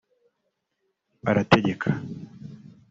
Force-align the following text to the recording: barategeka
barategeka 1.23 1.89